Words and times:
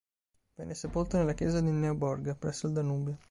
Venne 0.55 0.73
sepolto 0.73 1.17
nella 1.17 1.35
chiesa 1.35 1.61
di 1.61 1.69
Neuburg, 1.69 2.35
presso 2.35 2.65
il 2.65 2.73
Danubio. 2.73 3.19